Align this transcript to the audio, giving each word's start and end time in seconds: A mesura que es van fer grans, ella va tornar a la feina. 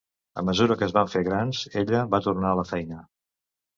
A 0.41 0.43
mesura 0.45 0.77
que 0.79 0.87
es 0.87 0.95
van 0.95 1.11
fer 1.15 1.21
grans, 1.29 1.61
ella 1.85 2.03
va 2.15 2.23
tornar 2.29 2.51
a 2.55 2.59
la 2.61 2.67
feina. 2.71 3.03